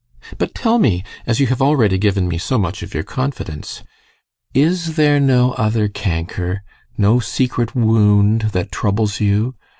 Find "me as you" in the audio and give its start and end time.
0.79-1.45